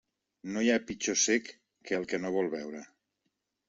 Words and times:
No 0.55 0.63
hi 0.67 0.71
ha 0.77 0.85
pitjor 0.87 1.19
cec 1.25 1.53
que 1.89 2.01
el 2.01 2.11
que 2.15 2.25
no 2.25 2.37
vol 2.41 2.53
veure. 2.59 2.87